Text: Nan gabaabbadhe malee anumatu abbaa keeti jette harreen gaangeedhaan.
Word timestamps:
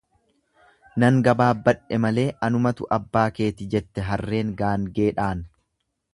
Nan 1.03 1.19
gabaabbadhe 1.27 1.99
malee 2.05 2.25
anumatu 2.47 2.89
abbaa 2.99 3.27
keeti 3.41 3.69
jette 3.75 4.09
harreen 4.09 4.57
gaangeedhaan. 4.65 5.47